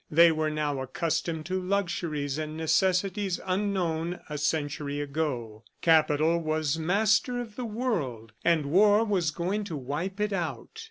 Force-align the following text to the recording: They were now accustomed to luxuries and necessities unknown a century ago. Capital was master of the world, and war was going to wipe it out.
They 0.09 0.31
were 0.31 0.49
now 0.49 0.81
accustomed 0.81 1.45
to 1.45 1.61
luxuries 1.61 2.39
and 2.39 2.57
necessities 2.57 3.39
unknown 3.45 4.19
a 4.31 4.39
century 4.39 4.99
ago. 4.99 5.63
Capital 5.83 6.39
was 6.39 6.79
master 6.79 7.39
of 7.39 7.55
the 7.55 7.65
world, 7.65 8.31
and 8.43 8.65
war 8.65 9.05
was 9.05 9.29
going 9.29 9.63
to 9.65 9.77
wipe 9.77 10.19
it 10.19 10.33
out. 10.33 10.79